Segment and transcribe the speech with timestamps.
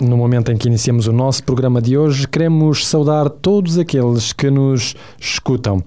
[0.00, 4.50] No momento em que iniciamos o nosso programa de hoje, queremos saudar todos aqueles que
[4.50, 5.84] nos escutam.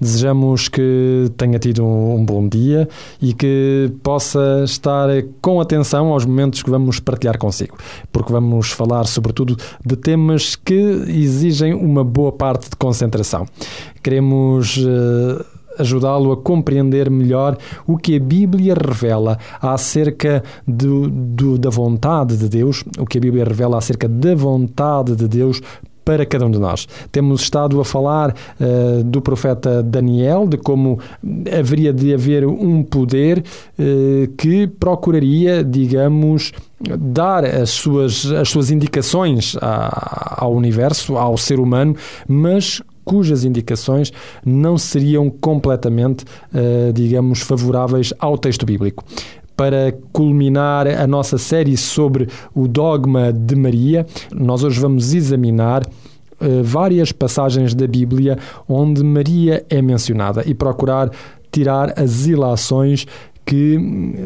[0.00, 2.88] Desejamos que tenha tido um bom dia
[3.20, 5.08] e que possa estar
[5.42, 7.76] com atenção aos momentos que vamos partilhar consigo,
[8.12, 10.74] porque vamos falar, sobretudo, de temas que
[11.08, 13.46] exigem uma boa parte de concentração.
[14.00, 14.76] Queremos.
[14.76, 17.56] Uh, ajudá-lo a compreender melhor
[17.86, 23.20] o que a Bíblia revela acerca do, do, da vontade de Deus, o que a
[23.20, 25.60] Bíblia revela acerca da vontade de Deus
[26.06, 26.86] para cada um de nós.
[27.10, 31.00] Temos estado a falar uh, do profeta Daniel, de como
[31.52, 36.52] haveria de haver um poder uh, que procuraria, digamos,
[36.96, 41.96] dar as suas, as suas indicações a, ao universo, ao ser humano,
[42.28, 44.12] mas cujas indicações
[44.44, 49.04] não seriam completamente, uh, digamos, favoráveis ao texto bíblico
[49.56, 56.62] para culminar a nossa série sobre o dogma de Maria, nós hoje vamos examinar uh,
[56.62, 58.36] várias passagens da Bíblia
[58.68, 61.10] onde Maria é mencionada e procurar
[61.50, 63.06] tirar as ilações
[63.46, 63.78] que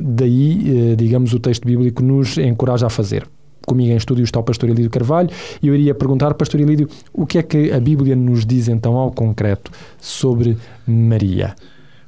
[0.03, 3.25] daí, uh, digamos, o texto bíblico nos encoraja a fazer.
[3.71, 5.31] Comigo em estúdio está o pastor Elídio Carvalho
[5.63, 8.97] e eu iria perguntar, pastor Elídio, o que é que a Bíblia nos diz então
[8.97, 11.55] ao concreto sobre Maria?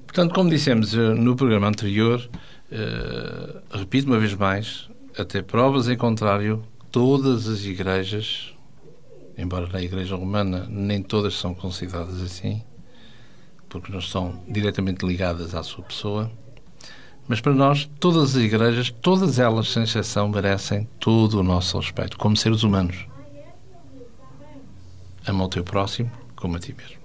[0.04, 2.20] Portanto, como dissemos eh, no programa anterior,
[2.72, 8.52] uh, repito uma vez mais, até provas em contrário, todas as igrejas,
[9.38, 12.60] embora na Igreja Romana nem todas são consideradas assim,
[13.68, 16.28] porque não estão diretamente ligadas à sua pessoa,
[17.28, 22.18] mas para nós, todas as igrejas, todas elas, sem exceção, merecem todo o nosso respeito,
[22.18, 23.06] como seres humanos.
[25.26, 26.96] Ama o teu próximo como a ti mesmo.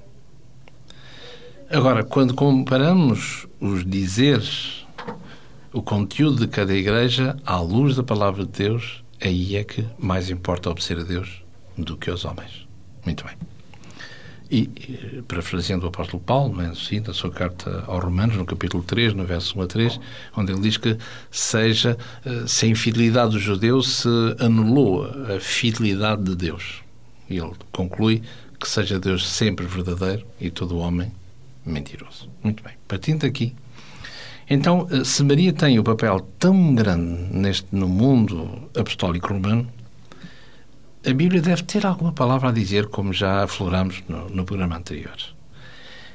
[1.70, 4.86] Agora, quando comparamos os dizeres,
[5.72, 10.30] o conteúdo de cada igreja, à luz da palavra de Deus, aí é que mais
[10.30, 11.44] importa obedecer a Deus
[11.78, 12.68] do que aos homens.
[13.06, 13.36] Muito bem.
[14.50, 18.82] E, parafraseando o apóstolo Paulo, mas, é sim, na sua carta aos Romanos, no capítulo
[18.84, 20.00] 3, no verso 1 a 3,
[20.38, 20.98] onde ele diz que
[21.30, 24.08] seja, eh, se a infidelidade do judeu se
[24.40, 26.82] anulou a fidelidade de Deus.
[27.30, 28.22] E ele conclui
[28.60, 31.12] que seja Deus sempre verdadeiro e todo homem
[31.66, 32.30] mentiroso.
[32.42, 32.74] Muito bem.
[32.88, 33.54] Partindo daqui,
[34.50, 39.68] então, eh, se Maria tem o um papel tão grande neste, no mundo apostólico romano,
[41.08, 45.16] a Bíblia deve ter alguma palavra a dizer, como já afloramos no, no programa anterior.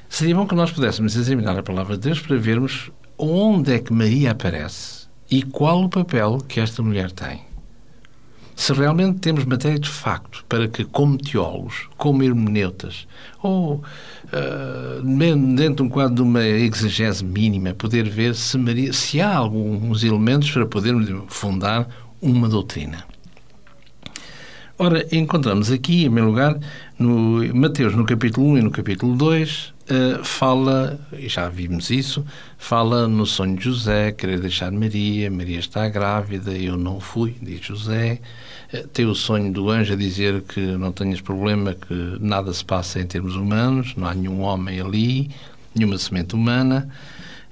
[0.07, 3.91] Seria bom que nós pudéssemos examinar a palavra de Deus para vermos onde é que
[3.91, 7.41] Maria aparece e qual o papel que esta mulher tem.
[8.55, 13.07] Se realmente temos matéria de facto para que, como teólogos, como hermeneutas,
[13.41, 19.19] ou uh, dentro de um quadro de uma exegese mínima, poder ver se, Maria, se
[19.19, 21.89] há alguns elementos para podermos fundar
[22.21, 23.11] uma doutrina.
[24.75, 26.57] Ora, encontramos aqui, em primeiro lugar,
[26.97, 31.91] no Mateus, no capítulo 1 e no capítulo 2, uh, eh, fala, e já vimos
[31.91, 32.25] isso,
[32.57, 37.63] fala no sonho de José, querer deixar Maria, Maria está grávida, eu não fui, diz
[37.63, 38.19] José.
[38.73, 42.65] Uh, tem o sonho do anjo a dizer que não tenhas problema, que nada se
[42.65, 45.29] passa em termos humanos, não há nenhum homem ali,
[45.75, 46.89] nenhuma semente humana.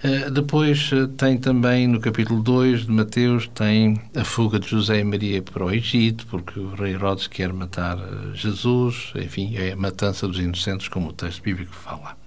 [0.03, 4.99] Eh, depois eh, tem também, no capítulo 2 de Mateus, tem a fuga de José
[4.99, 9.73] e Maria para o Egito, porque o rei Herodes quer matar eh, Jesus, enfim, é
[9.73, 12.17] a matança dos inocentes, como o texto bíblico fala.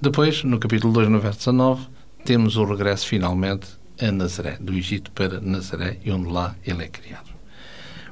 [0.00, 1.86] Depois, no capítulo 2, no verso 19,
[2.24, 3.68] temos o regresso finalmente
[4.00, 7.30] a Nazaré, do Egito para Nazaré, e onde lá ele é criado.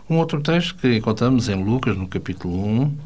[0.09, 2.99] Um outro texto que encontramos em Lucas, no capítulo 1,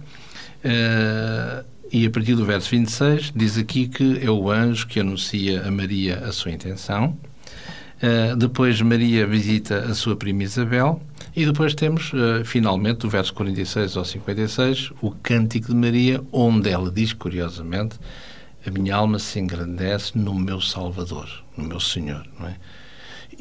[1.92, 5.70] e a partir do verso 26 diz aqui que é o anjo que anuncia a
[5.70, 7.16] Maria a sua intenção.
[8.02, 11.02] Uh, depois Maria visita a sua prima Isabel.
[11.36, 16.70] E depois temos, uh, finalmente, do verso 46 ao 56, o Cântico de Maria, onde
[16.70, 17.96] ela diz, curiosamente,
[18.66, 22.56] a minha alma se engrandece no meu Salvador, no meu Senhor, não é?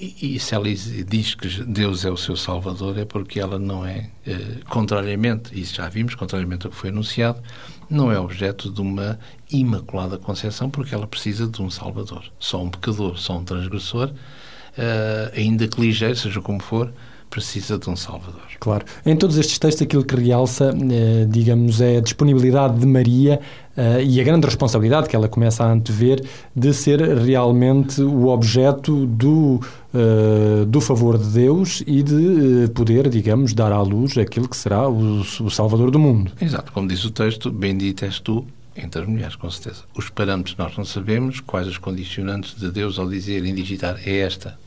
[0.01, 3.86] E, e se ela diz que Deus é o seu Salvador, é porque ela não
[3.86, 7.42] é, uh, contrariamente, isso já vimos, contrariamente ao que foi anunciado,
[7.90, 9.19] não é objeto de uma
[9.51, 12.24] imaculada concepção, porque ela precisa de um Salvador.
[12.40, 16.94] Só um pecador, só um transgressor, uh, ainda que ligeiro, seja como for,
[17.29, 18.41] precisa de um Salvador.
[18.59, 18.85] Claro.
[19.05, 23.39] Em todos estes textos, aquilo que realça, eh, digamos, é a disponibilidade de Maria
[23.77, 26.23] eh, e a grande responsabilidade que ela começa a antever
[26.55, 29.61] de ser realmente o objeto do,
[29.93, 34.89] eh, do favor de Deus e de poder, digamos, dar à luz aquilo que será
[34.89, 36.31] o, o Salvador do mundo.
[36.41, 36.71] Exato.
[36.71, 38.45] Como diz o texto, bendito és tu
[38.75, 39.83] entre as mulheres, com certeza.
[39.95, 44.57] Os parâmetros nós não sabemos, quais os condicionantes de Deus ao dizer, indigitar, é esta.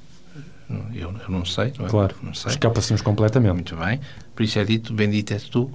[0.94, 1.88] Eu, eu não sei, não é?
[1.88, 2.14] Claro,
[2.46, 3.54] escapa-se-nos completamente.
[3.54, 4.00] Muito bem.
[4.34, 5.70] Por isso é dito, bendito és tu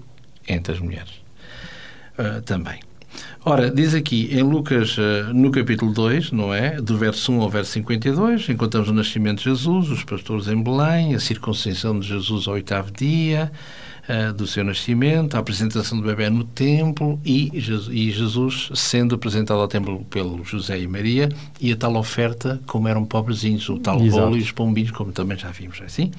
[0.47, 1.13] entre as mulheres.
[2.17, 2.79] Uh, também.
[3.45, 6.81] Ora, diz aqui em Lucas, uh, no capítulo 2, não é?
[6.81, 11.15] Do verso 1 ao verso 52, encontramos o nascimento de Jesus, os pastores em Belém,
[11.15, 13.51] a circuncisão de Jesus ao oitavo dia,
[14.09, 19.59] uh, do seu nascimento, a apresentação do bebê no templo e, e Jesus sendo apresentado
[19.59, 24.01] ao templo pelo José e Maria e a tal oferta, como eram pobrezinhos, o tal
[24.01, 24.23] Exato.
[24.23, 26.11] bolo e os pombinhos, como também já vimos, é assim?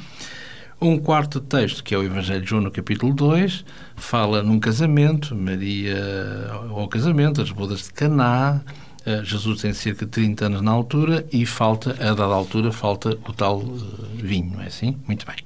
[0.80, 3.64] Um quarto texto, que é o Evangelho de João, no capítulo 2,
[3.96, 8.60] fala num casamento, Maria ao casamento, as bodas de Caná,
[9.04, 13.18] eh, Jesus tem cerca de 30 anos na altura e falta, a dada altura, falta
[13.26, 14.96] o tal eh, vinho, não é assim?
[15.06, 15.36] Muito bem.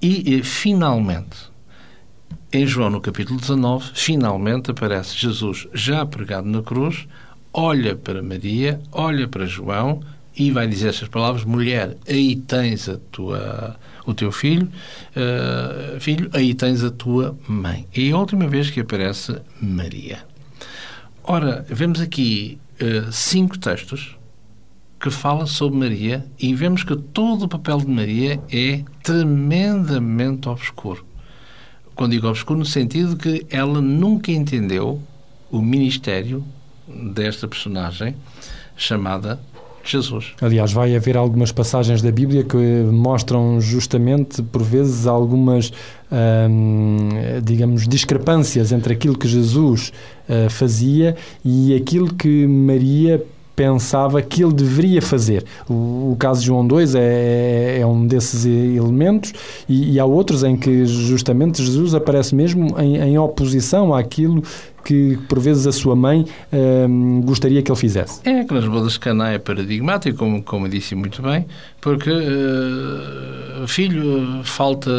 [0.00, 1.50] E, finalmente,
[2.52, 7.06] em João, no capítulo 19, finalmente aparece Jesus já pregado na cruz,
[7.52, 10.00] olha para Maria, olha para João
[10.36, 14.68] e vai dizer estas palavras: Mulher, aí tens a tua, o teu filho,
[15.16, 17.86] uh, filho, aí tens a tua mãe.
[17.94, 20.18] É a última vez que aparece Maria.
[21.24, 24.16] Ora, vemos aqui uh, cinco textos
[25.06, 31.06] que falam sobre Maria e vemos que todo o papel de Maria é tremendamente obscuro.
[31.94, 35.00] Quando digo obscuro, no sentido que ela nunca entendeu
[35.48, 36.44] o ministério
[36.88, 38.16] desta personagem
[38.76, 39.38] chamada
[39.84, 40.32] Jesus.
[40.40, 45.72] Aliás, vai haver algumas passagens da Bíblia que mostram justamente, por vezes, algumas,
[46.10, 47.10] hum,
[47.44, 49.92] digamos, discrepâncias entre aquilo que Jesus
[50.28, 51.14] uh, fazia
[51.44, 53.24] e aquilo que Maria
[53.56, 55.44] pensava que ele deveria fazer.
[55.68, 59.32] O, o caso de João 2 é, é, um desses elementos
[59.66, 64.42] e, e, há outros em que justamente Jesus aparece mesmo em, em oposição àquilo
[64.84, 66.24] que por vezes a sua mãe
[66.88, 68.20] hum, gostaria que ele fizesse.
[68.24, 71.44] É que nas bodas de Caná é paradigmático, como, como disse muito bem,
[71.80, 74.90] porque uh, filho falta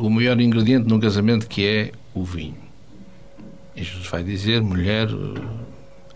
[0.00, 2.54] o maior ingrediente num casamento que é o vinho.
[3.74, 5.08] E Jesus vai dizer, mulher,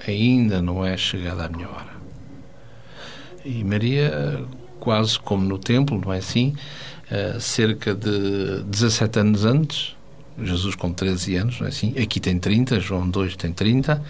[0.07, 2.01] ainda não é chegada a minha hora.
[3.45, 4.45] E Maria,
[4.81, 6.55] quase como no templo, não é assim?
[7.11, 9.97] Uh, cerca de 17 anos antes,
[10.43, 11.95] Jesus com 13 anos, não é assim?
[11.99, 14.03] Aqui tem 30, João 2 tem 30.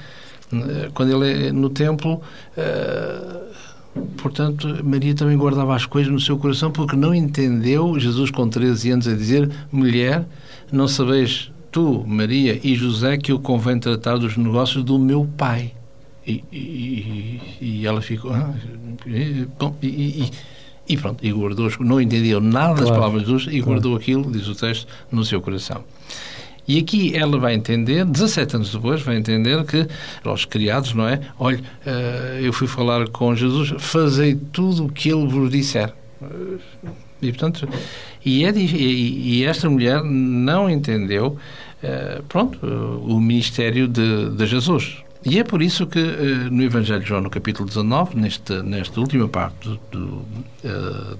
[0.52, 2.20] Uh, quando ele é no templo,
[2.56, 8.48] uh, portanto, Maria também guardava as coisas no seu coração porque não entendeu Jesus com
[8.48, 10.24] 13 anos a dizer: mulher,
[10.70, 15.72] não sabeis tu, Maria e José, que eu convém tratar dos negócios do meu pai.
[16.30, 18.32] E, e, e ela ficou.
[18.32, 18.54] Ah,
[19.82, 20.30] e,
[20.88, 23.64] e, pronto, e guardou, não entendeu nada das palavras de Jesus e claro.
[23.64, 25.84] guardou aquilo, diz o texto, no seu coração.
[26.66, 29.88] E aqui ela vai entender, 17 anos depois, vai entender que
[30.22, 31.20] aos criados, não é?
[31.38, 31.60] Olha,
[32.40, 35.92] eu fui falar com Jesus, fazei tudo o que ele vos disser.
[37.20, 37.68] E, portanto,
[38.24, 41.36] e, é, e, esta mulher não entendeu,
[42.28, 44.98] pronto, o ministério de, de Jesus.
[45.22, 46.00] E é por isso que
[46.50, 50.26] no Evangelho de João, no capítulo 19, nesta, nesta última parte do, do,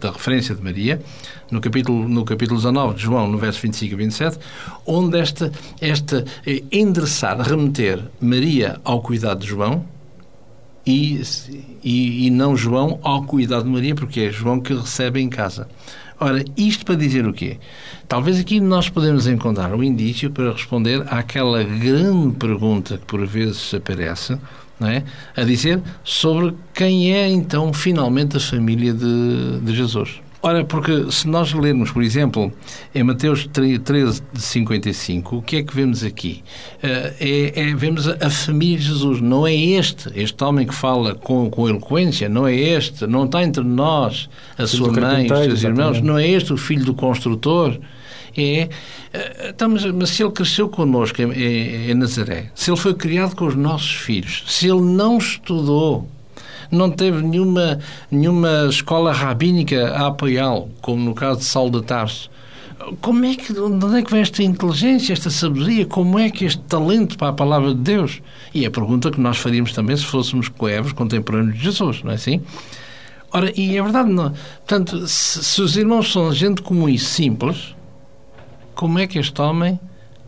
[0.01, 1.03] da referência de Maria,
[1.51, 4.39] no capítulo, no capítulo 19 de João, no verso 25 e 27,
[4.87, 5.53] onde esta,
[5.83, 6.25] esta
[6.73, 9.85] endereçar, remeter Maria ao cuidado de João
[10.87, 11.21] e,
[11.85, 15.69] e, e não João ao cuidado de Maria, porque é João que recebe em casa.
[16.23, 17.57] Ora, isto para dizer o quê?
[18.07, 23.73] Talvez aqui nós podemos encontrar um indício para responder àquela grande pergunta que por vezes
[23.73, 24.37] aparece,
[24.79, 25.03] não é?
[25.35, 30.21] a dizer sobre quem é então finalmente a família de, de Jesus.
[30.43, 32.51] Ora, porque se nós lermos, por exemplo,
[32.95, 36.43] em Mateus 13, 55, o que é que vemos aqui?
[36.83, 39.21] Uh, é, é, vemos a, família de Jesus.
[39.21, 43.43] Não é este, este homem que fala com, com eloquência, não é este, não está
[43.43, 46.95] entre nós a filho sua mãe, os seus irmãos, não é este o filho do
[46.95, 47.79] construtor.
[48.35, 48.71] É,
[49.51, 53.45] estamos, mas se ele cresceu connosco em, em, em Nazaré, se ele foi criado com
[53.45, 56.09] os nossos filhos, se ele não estudou
[56.71, 57.79] não teve nenhuma,
[58.11, 62.31] nenhuma escola rabínica a apoiá-lo, como no caso de Saulo de Tarso.
[63.01, 65.85] Como é que, de onde é que vem esta inteligência, esta sabedoria?
[65.85, 68.23] Como é que este talento para a palavra de Deus?
[68.55, 72.11] E é a pergunta que nós faríamos também se fôssemos coevos contemporâneos de Jesus, não
[72.11, 72.41] é assim?
[73.33, 74.33] Ora, e é verdade, não.
[74.67, 77.77] Portanto, se, se os irmãos são gente comum e simples,
[78.75, 79.79] como é que este homem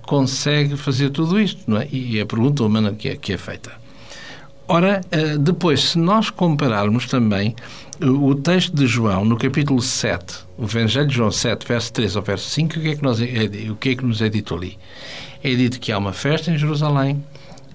[0.03, 1.89] consegue fazer tudo isto, não é?
[1.91, 3.82] E é a pergunta humana que é, que é feita.
[4.75, 7.55] Ora, eh, depois, se nós compararmos também
[8.01, 12.17] eh, o texto de João, no capítulo 7, o Evangelho de João 7, verso 3
[12.17, 14.31] ao verso 5, o que é que, nós, é, o que, é que nos é
[14.31, 14.79] dito ali?
[15.45, 17.23] É dito que há uma festa em Jerusalém,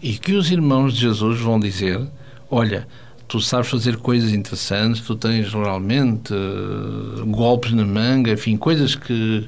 [0.01, 2.01] e que os irmãos de Jesus vão dizer:
[2.49, 2.87] Olha,
[3.27, 9.47] tu sabes fazer coisas interessantes, tu tens realmente uh, golpes na manga, enfim, coisas que,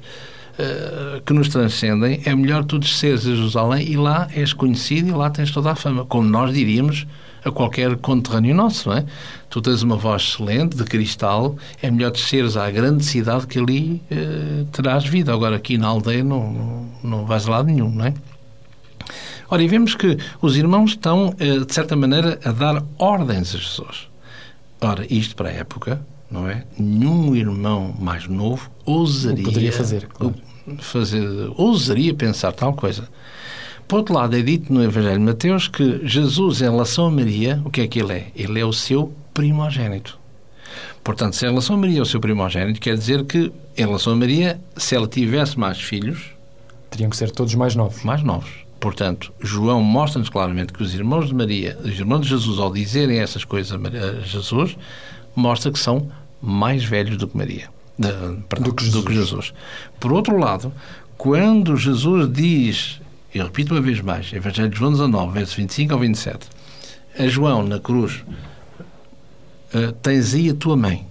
[0.59, 2.21] uh, que nos transcendem.
[2.25, 5.75] É melhor tu desceres a Jerusalém e lá és conhecido e lá tens toda a
[5.75, 7.07] fama, como nós diríamos
[7.43, 9.05] a qualquer conterrâneo nosso, não é?
[9.49, 14.01] Tu tens uma voz excelente, de cristal, é melhor desceres à grande cidade que ali
[14.11, 15.33] uh, terás vida.
[15.33, 18.13] Agora, aqui na aldeia não, não, não vais a lado nenhum, não é?
[19.49, 23.57] Ora, e vemos que os irmãos estão, uh, de certa maneira, a dar ordens a
[23.57, 24.09] Jesus.
[24.81, 26.65] Ora, isto para a época, não é?
[26.77, 29.41] Nenhum irmão mais novo ousaria...
[29.41, 30.35] O poderia fazer, claro.
[30.77, 33.07] Fazer, ousaria pensar tal coisa.
[33.88, 37.61] Por outro lado, é dito no Evangelho de Mateus que Jesus, em relação a Maria,
[37.65, 38.27] o que é que ele é?
[38.35, 40.19] Ele é o seu primogênito.
[41.03, 44.13] Portanto, se em relação a Maria é o seu primogênito, quer dizer que, em relação
[44.13, 46.31] a Maria, se ela tivesse mais filhos...
[46.91, 48.03] Teriam que ser todos mais novos.
[48.03, 48.51] Mais novos.
[48.79, 53.19] Portanto, João mostra-nos claramente que os irmãos de Maria, os irmãos de Jesus, ao dizerem
[53.19, 54.77] essas coisas a Jesus,
[55.35, 56.09] mostra que são
[56.41, 57.69] mais velhos do que Maria.
[58.00, 58.12] De,
[58.48, 59.53] perdão, do, que do que Jesus.
[60.00, 60.74] Por outro lado,
[61.18, 63.01] quando Jesus diz
[63.34, 66.48] e repito uma vez mais, Evangelho de João 19, versos 25 ao 27.
[67.18, 68.24] A João, na cruz,
[69.74, 71.06] uh, tens aí a tua mãe.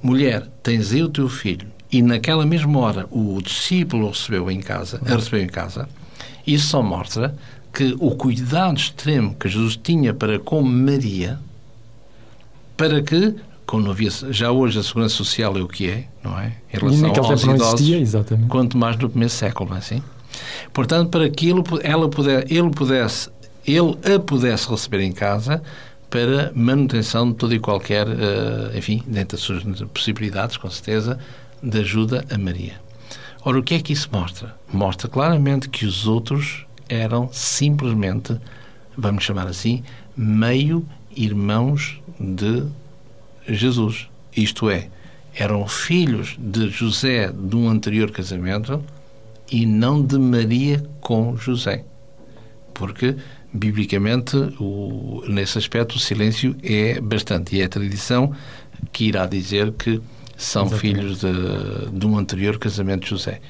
[0.00, 1.66] Mulher, tens aí o teu filho.
[1.90, 5.88] E naquela mesma hora o discípulo recebeu em casa, a recebeu em casa.
[6.46, 7.34] Isso só mostra
[7.72, 11.38] que o cuidado extremo que Jesus tinha para com Maria,
[12.76, 13.34] para que,
[13.66, 16.52] como havia, já hoje a segurança social é o que é, não é?
[16.72, 20.02] Em relação aos idosos, existia, quanto mais no começo século, não é assim?
[20.72, 23.28] Portanto, para que ele, ela puder, ele pudesse,
[23.66, 25.62] ele a pudesse receber em casa
[26.08, 31.18] para manutenção de toda e qualquer, uh, enfim, dentro das suas possibilidades, com certeza,
[31.62, 32.74] de ajuda a Maria.
[33.44, 34.54] Ora, o que é que isso mostra?
[34.72, 38.36] Mostra claramente que os outros eram simplesmente,
[38.96, 39.82] vamos chamar assim,
[40.16, 42.64] meio irmãos de
[43.48, 44.08] Jesus.
[44.36, 44.88] Isto é,
[45.34, 48.82] eram filhos de José de um anterior casamento
[49.50, 51.84] e não de Maria com José.
[52.74, 53.16] Porque,
[53.52, 57.56] biblicamente, o, nesse aspecto, o silêncio é bastante.
[57.56, 58.32] E é a tradição
[58.92, 60.00] que irá dizer que
[60.36, 60.80] são Exatamente.
[60.80, 63.40] filhos de, de, um anterior casamento de José.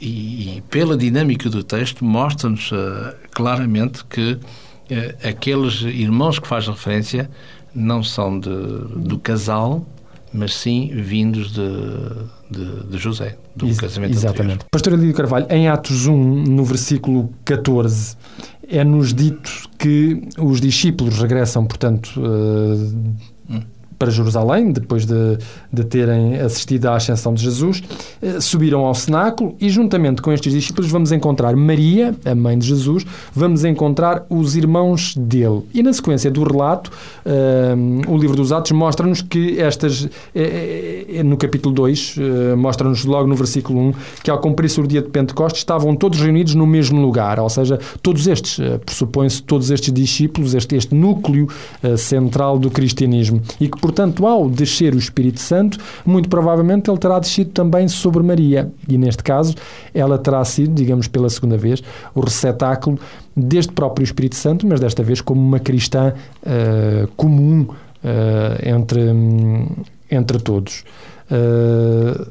[0.00, 6.66] E, e pela dinâmica do texto, mostra-nos uh, claramente que uh, aqueles irmãos que faz
[6.66, 7.30] referência
[7.74, 8.50] não são de,
[8.96, 9.84] do casal,
[10.32, 11.68] mas sim vindos de,
[12.50, 14.54] de, de José, do Ex casamento Exatamente.
[14.54, 14.66] Anterior.
[14.70, 18.16] Pastor Elídio Carvalho, em Atos 1, no versículo 14,
[18.66, 23.62] é-nos dito que os discípulos regressam, portanto, uh,
[24.02, 25.38] para Jerusalém, depois de,
[25.72, 27.84] de terem assistido à ascensão de Jesus,
[28.20, 32.66] eh, subiram ao cenáculo e, juntamente com estes discípulos, vamos encontrar Maria, a mãe de
[32.66, 35.62] Jesus, vamos encontrar os irmãos dele.
[35.72, 36.90] E na sequência do relato,
[37.24, 40.08] uh, o livro dos Atos mostra-nos que estas, uh,
[41.24, 43.94] no capítulo 2, uh, mostra-nos logo no versículo 1,
[44.24, 47.78] que ao cumprir-se o dia de Pentecostes estavam todos reunidos no mesmo lugar, ou seja,
[48.02, 51.46] todos estes, pressupõe-se todos estes discípulos, este, este núcleo
[51.96, 56.98] central do cristianismo, e que, por portanto, ao descer o Espírito Santo, muito provavelmente ele
[56.98, 58.72] terá descido também sobre Maria.
[58.88, 59.54] E neste caso,
[59.94, 61.82] ela terá sido, digamos pela segunda vez,
[62.14, 62.98] o receptáculo
[63.36, 67.76] deste próprio Espírito Santo, mas desta vez como uma cristã uh, comum uh,
[68.66, 69.68] entre, um,
[70.10, 70.84] entre todos.
[71.30, 72.26] Uh,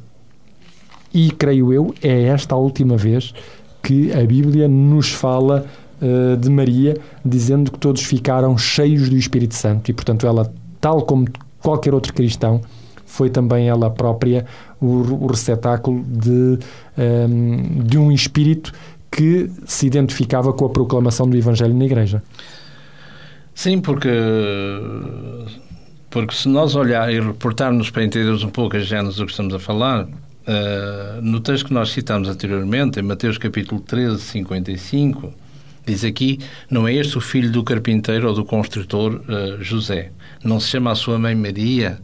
[1.13, 3.34] e creio eu, é esta a última vez
[3.84, 5.65] que a Bíblia nos fala
[6.39, 11.27] de Maria, dizendo que todos ficaram cheios do Espírito Santo e, portanto, ela, tal como
[11.62, 12.62] qualquer outro cristão,
[13.06, 14.46] foi também ela própria
[14.80, 16.58] o, o receptáculo de, um,
[16.98, 18.72] ehm, de um espírito
[19.12, 22.24] que se identificava com a proclamação do Evangelho na Igreja.
[23.53, 24.10] Sim, porque,
[26.10, 29.53] porque se nós olhar e reportarmos para entendermos um pouco as géneros do que estamos
[29.53, 35.34] a falar, uh, no texto que nós citamos anteriormente, em Mateus capítulo 13, 55,
[35.85, 40.11] diz aqui, não é este o filho do carpinteiro ou do construtor uh, José,
[40.43, 42.00] não se chama a sua mãe Maria?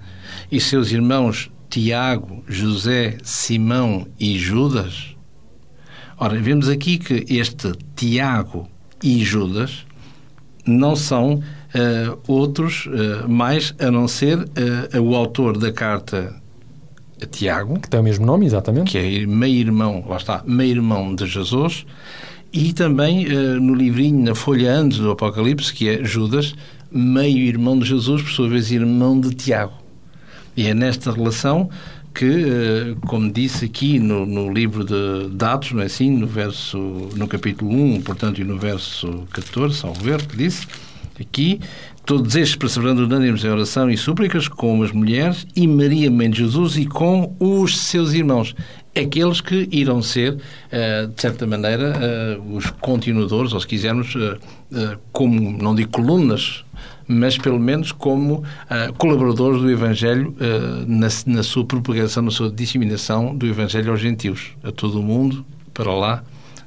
[0.51, 5.15] E seus irmãos Tiago, José, Simão e Judas?
[6.17, 8.67] Ora, vemos aqui que este Tiago
[9.03, 9.86] e Judas
[10.65, 16.36] não são uh, outros uh, mais a não ser uh, o autor da carta
[17.22, 21.25] a Tiago, que tem o mesmo nome, exatamente, que é meio-irmão, lá está, meio-irmão de
[21.25, 21.86] Jesus,
[22.51, 23.25] e também
[23.60, 26.56] no livrinho, na folha antes do Apocalipse, que é Judas,
[26.92, 29.74] meio-irmão de Jesus, por sua vez irmão de Tiago.
[30.56, 31.70] E é nesta relação
[32.13, 36.10] que, como disse aqui no, no, livro de Dados, não é assim?
[36.10, 36.77] No, verso,
[37.16, 40.66] no capítulo 1, portanto, e no verso 14, salvo ver, que disse
[41.20, 41.60] aqui,
[42.08, 46.38] todos estes perseverando unânimes em oração e súplicas com as mulheres e Maria, mãe de
[46.38, 48.56] Jesus, e com os seus irmãos.
[48.96, 50.38] Aqueles que irão ser,
[50.72, 56.64] eh, de certa maneira, eh, os continuadores, ou se quisermos, eh, como, não digo colunas,
[57.10, 58.44] mas pelo menos como
[58.98, 60.36] colaboradores do Evangelho
[60.86, 65.46] na, na sua propagação, na sua disseminação do Evangelho aos gentios, a todo o mundo,
[65.74, 66.22] para lá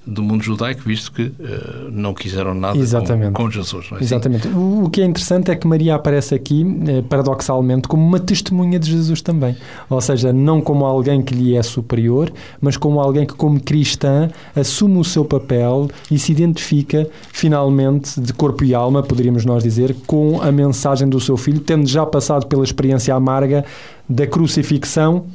[0.06, 3.86] do mundo judaico, visto que uh, não quiseram nada com, com, Jesus.
[3.92, 4.04] É assim?
[4.04, 4.48] Exatamente.
[4.48, 8.78] O, o, que é interessante é que Maria aparece aqui, eh, paradoxalmente, como uma testemunha
[8.78, 9.54] de Jesus também.
[9.90, 14.30] Ou seja, não como alguém que lhe é superior, mas como alguém que, como cristã,
[14.56, 19.94] assume o seu papel e se identifica, finalmente, de corpo e alma, poderíamos nós dizer,
[20.06, 23.64] com a mensagem do seu filho, tendo já passado pela experiência amarga
[24.08, 25.26] da crucifixão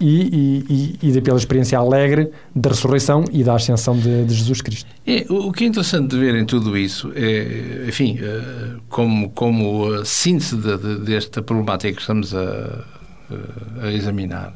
[0.00, 4.88] e, e, e, pela experiência alegre da ressurreição e da ascensão de, de Jesus Cristo.
[5.06, 10.04] É, o que é interessante de ver em tudo isso é, enfim, eh, como, como
[10.04, 12.84] síntese de, de, desta problemática que estamos a,
[13.82, 14.54] a, examinar,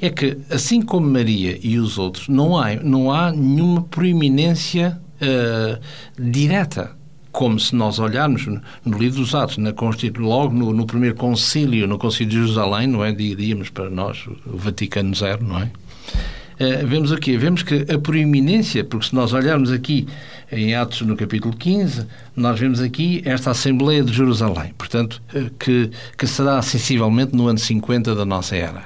[0.00, 5.80] é que, assim como Maria e os outros, não há, não há nenhuma proeminência uh,
[6.20, 6.90] direta
[7.34, 9.74] como se nós olharmos no livro dos Atos, na
[10.18, 13.10] logo no, no, primeiro concílio, no concílio de Jerusalém, não é?
[13.10, 15.64] Diríamos para nós o Vaticano Zero, não é?
[15.64, 17.36] Uh, vemos o quê?
[17.36, 20.06] Vemos que a proeminência, porque se nós olharmos aqui
[20.52, 25.90] em Atos no capítulo 15, nós vemos aqui esta Assembleia de Jerusalém, portanto, uh, que,
[26.16, 28.84] que será sensivelmente no ano 50 da nossa era.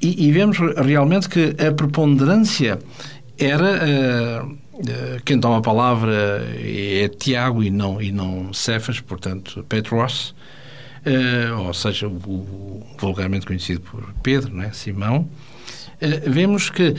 [0.00, 2.78] E, e vemos realmente que a preponderância
[3.36, 4.61] era uh, eh,
[5.24, 10.34] quem toma a palavra é Tiago e não, e não Cefas, portanto, Petros,
[11.06, 14.72] uh, ou seja, o, vulgarmente conhecido por Pedro, não é?
[14.72, 15.28] Simão.
[16.00, 16.94] Uh, vemos que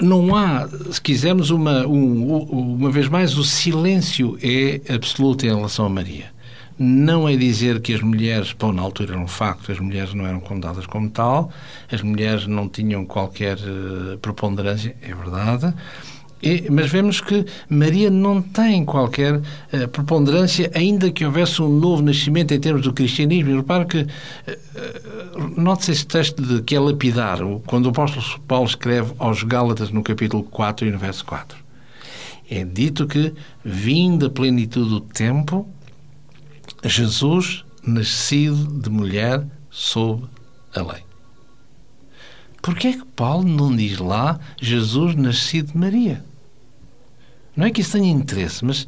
[0.00, 5.86] não há, se quisermos, uma, um, uma vez mais, o silêncio é absoluto em relação
[5.86, 6.32] a Maria.
[6.78, 10.26] Não é dizer que as mulheres, bom, na altura era um facto, as mulheres não
[10.26, 11.52] eram contadas como tal,
[11.92, 13.58] as mulheres não tinham qualquer
[14.20, 15.72] preponderância, é verdade,
[16.42, 22.02] e, mas vemos que Maria não tem qualquer uh, preponderância, ainda que houvesse um novo
[22.02, 23.50] nascimento em termos do cristianismo.
[23.50, 28.66] E repare que, uh, note-se este texto de que é lapidar, quando o apóstolo Paulo
[28.66, 31.56] escreve aos Gálatas no capítulo 4 e no verso 4.
[32.50, 33.32] É dito que,
[33.64, 35.68] vindo a plenitude do tempo,
[36.84, 40.24] Jesus, nascido de mulher, sob
[40.74, 41.02] a lei.
[42.60, 46.31] Porquê é que Paulo não diz lá Jesus nascido de Maria?
[47.56, 48.86] Não é que isso tenha interesse, mas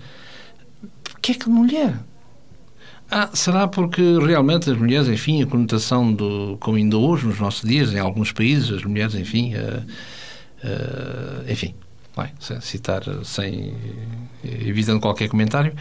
[1.24, 1.94] que é que mulher?
[3.10, 7.66] Ah, será porque realmente as mulheres, enfim, a conotação do, como ainda hoje, nos nossos
[7.66, 9.86] dias, em alguns países, as mulheres, enfim, uh,
[10.62, 11.74] uh, enfim,
[12.14, 13.74] vai, citar, sem,
[14.44, 15.74] evitando qualquer comentário.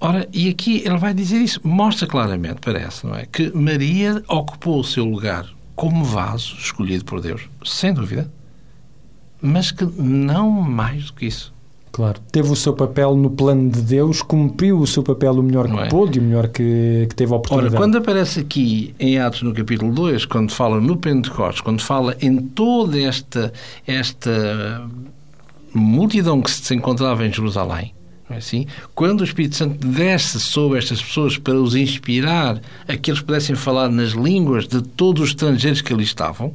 [0.00, 3.26] Ora, e aqui ele vai dizer isso, mostra claramente, parece, não é?
[3.26, 5.46] Que Maria ocupou o seu lugar
[5.76, 8.32] como vaso escolhido por Deus, sem dúvida,
[9.38, 11.52] mas que não mais do que isso.
[11.92, 12.18] Claro.
[12.32, 15.78] Teve o seu papel no plano de Deus, cumpriu o seu papel o melhor que
[15.78, 15.88] é?
[15.88, 17.74] pôde o melhor que, que, teve a oportunidade.
[17.74, 22.16] Ora, quando aparece aqui em Atos no capítulo 2, quando fala no Pentecostes, quando fala
[22.22, 23.52] em toda esta,
[23.86, 24.88] esta
[25.74, 27.94] multidão que se encontrava em Jerusalém,
[28.30, 28.66] é assim?
[28.94, 33.54] Quando o Espírito Santo desce sobre estas pessoas para os inspirar a que eles pudessem
[33.54, 36.54] falar nas línguas de todos os estrangeiros que ali estavam,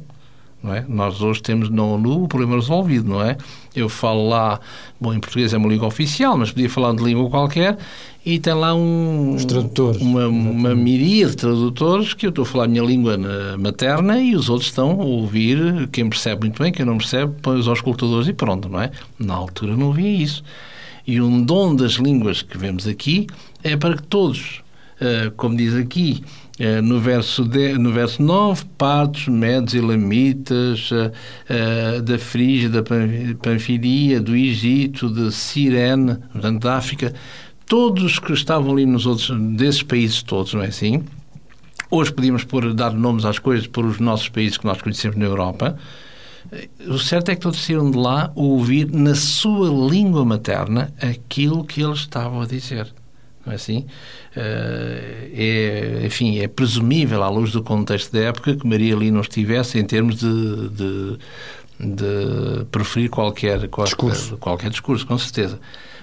[0.62, 0.84] não é?
[0.88, 3.36] Nós hoje temos na ONU o problema resolvido, não é?
[3.74, 4.60] Eu falo lá,
[5.00, 7.78] bom, em português é uma língua oficial, mas podia falar de língua qualquer
[8.26, 10.00] e tem lá um, Os tradutores.
[10.02, 13.16] uma, uma miríade de tradutores que eu estou a falar a minha língua
[13.56, 17.56] materna e os outros estão a ouvir, quem percebe muito bem, quem não percebe, põe
[17.58, 18.90] os auscultadores e pronto, não é?
[19.18, 20.42] Na altura não havia isso.
[21.06, 23.26] E um dom das línguas que vemos aqui
[23.62, 24.60] é para que todos,
[25.36, 26.22] como diz aqui,
[26.58, 32.82] eh, no verso, de, no verso 9, partos, medos e lamitas, uh, da Frígia, da
[33.40, 37.14] Panfilia, do Egito, de Cirene, portanto, da África,
[37.64, 41.04] todos que estavam ali nos outros, desses países todos, não é assim?
[41.88, 45.26] Hoje podíamos pôr, dar nomes às coisas por os nossos países que nós conhecemos na
[45.26, 45.78] Europa.
[46.88, 51.82] O certo é que todos saíram de lá ouvir na sua língua materna aquilo que
[51.82, 52.92] eles estavam a dizer
[53.54, 53.86] assim?
[54.36, 55.30] Eh,
[56.02, 59.78] é, enfim, é presumível, à luz do contexto da época, que Maria ali não estivesse
[59.78, 61.18] em termos de, de,
[61.80, 64.36] de preferir qualquer, qualquer discurso.
[64.36, 65.58] qualquer discurso, com certeza.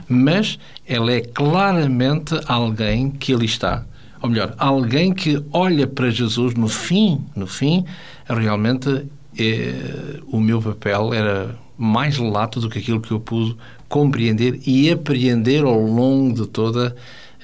[0.07, 3.85] Mas ela é claramente alguém que ali está.
[4.21, 7.85] ou melhor, alguém que olha para Jesus no fim, no fim,
[8.27, 9.05] realmente
[9.37, 13.55] é, o meu papel era mais lato do que aquilo que eu pude
[13.89, 16.95] compreender e apreender ao longo de toda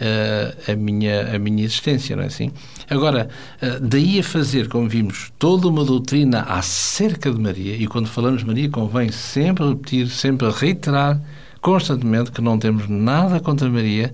[0.02, 2.52] uh, a, minha, a minha existência, não é assim?
[2.90, 3.30] Agora,
[3.62, 8.44] uh, daí a fazer, como vimos, toda uma doutrina acerca de Maria, e quando falamos
[8.44, 11.22] Maria convém sempre repetir, sempre reiterar
[11.62, 14.12] constantemente que não temos nada contra Maria,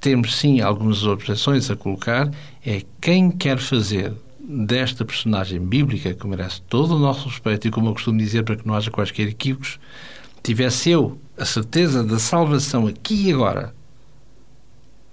[0.00, 2.30] temos sim algumas objeções a colocar,
[2.64, 7.88] é quem quer fazer desta personagem bíblica, que merece todo o nosso respeito e, como
[7.88, 9.78] eu costumo dizer, para que não haja quaisquer equívocos,
[10.42, 13.74] tivesse eu a certeza da salvação aqui e agora,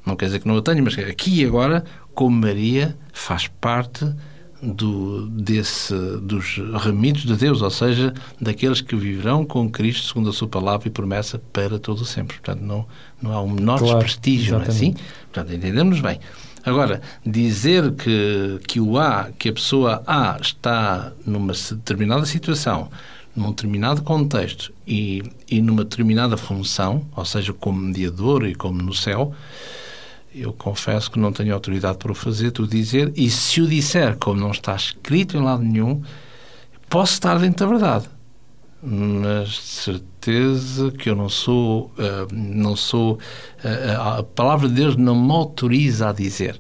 [0.05, 4.05] não quer dizer que não a tenha, mas aqui e agora, como Maria faz parte
[4.61, 10.33] do, desse, dos remidos de Deus, ou seja, daqueles que viverão com Cristo segundo a
[10.33, 12.37] sua palavra e promessa para todo sempre.
[12.37, 12.85] Portanto, não,
[13.21, 14.95] não há um menor claro, desprestígio, não é assim?
[15.31, 16.19] Portanto, entendemos bem.
[16.63, 22.89] Agora, dizer que, que o A, que a pessoa A está numa determinada situação,
[23.35, 28.93] num determinado contexto e, e numa determinada função, ou seja, como mediador e como no
[28.93, 29.31] céu,
[30.35, 34.17] eu confesso que não tenho autoridade para o fazer, tu dizer, e se o disser,
[34.17, 36.01] como não está escrito em lado nenhum,
[36.89, 38.09] posso estar dentro da verdade.
[38.83, 44.95] Mas de certeza que eu não sou, uh, não sou, uh, a palavra de Deus
[44.95, 46.59] não me autoriza a dizer.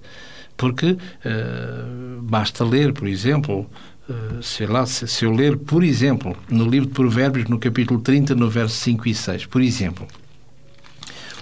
[0.55, 3.69] Porque uh, basta ler, por exemplo,
[4.41, 8.35] sei lá, se, se eu ler, por exemplo, no livro de Provérbios, no capítulo 30,
[8.35, 10.07] no verso 5 e 6, por exemplo,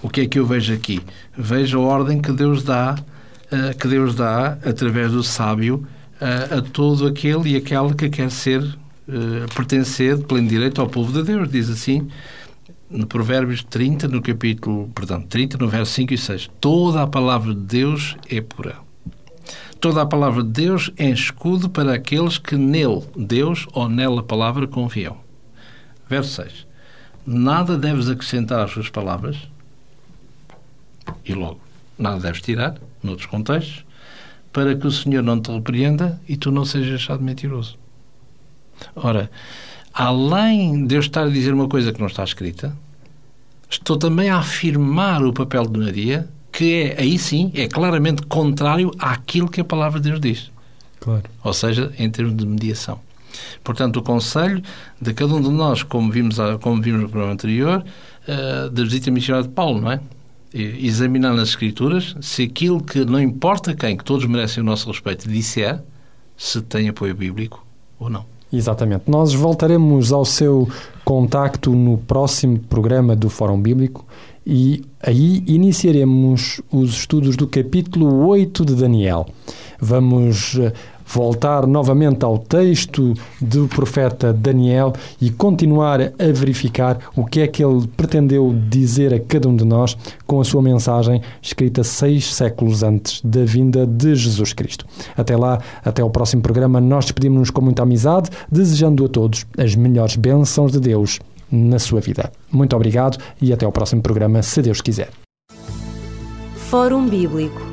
[0.03, 1.01] o que é que eu vejo aqui?
[1.35, 5.87] Vejo a ordem que Deus dá, uh, que Deus dá através do sábio
[6.21, 10.89] uh, a todo aquele e aquela que quer ser, uh, pertencer de pleno direito ao
[10.89, 11.49] povo de Deus.
[11.49, 12.09] Diz assim,
[12.89, 16.49] no Provérbios 30, no capítulo, perdão, 30, no verso 5 e 6.
[16.59, 18.75] Toda a palavra de Deus é pura.
[19.79, 24.23] Toda a palavra de Deus é escudo para aqueles que nele, Deus, ou nela a
[24.23, 25.17] palavra confiam.
[26.09, 26.67] Verso 6.
[27.25, 29.37] Nada deves acrescentar às suas palavras,
[31.25, 31.59] e logo
[31.97, 33.85] nada deves tirar, noutros contextos,
[34.51, 37.77] para que o Senhor não te repreenda e tu não sejas achado mentiroso.
[38.95, 39.31] Ora,
[39.93, 42.75] além de eu estar a dizer uma coisa que não está escrita,
[43.69, 48.91] estou também a afirmar o papel de Maria, que é, aí sim, é claramente contrário
[48.99, 50.51] àquilo que a palavra de Deus diz.
[50.99, 51.23] Claro.
[51.43, 52.99] Ou seja, em termos de mediação.
[53.63, 54.61] Portanto, o conselho
[55.01, 57.83] de cada um de nós, como vimos, como vimos no programa anterior,
[58.27, 59.99] uh, da visita missionária de Paulo, não é?
[60.53, 65.27] Examinar nas Escrituras se aquilo que não importa quem, que todos merecem o nosso respeito,
[65.27, 65.81] disser,
[66.37, 67.65] se tem apoio bíblico
[67.99, 68.25] ou não.
[68.51, 69.05] Exatamente.
[69.07, 70.69] Nós voltaremos ao seu
[71.03, 74.05] contacto no próximo programa do Fórum Bíblico
[74.45, 79.25] e aí iniciaremos os estudos do capítulo 8 de Daniel.
[79.79, 80.71] Vamos eh,
[81.05, 87.63] voltar novamente ao texto do profeta Daniel e continuar a verificar o que é que
[87.63, 92.83] ele pretendeu dizer a cada um de nós com a sua mensagem escrita seis séculos
[92.83, 94.85] antes da vinda de Jesus Cristo.
[95.15, 99.75] Até lá, até o próximo programa, nós despedimos-nos com muita amizade, desejando a todos as
[99.75, 101.19] melhores bênçãos de Deus
[101.51, 102.31] na sua vida.
[102.51, 105.09] Muito obrigado e até ao próximo programa, se Deus quiser.
[106.55, 107.72] Fórum Bíblico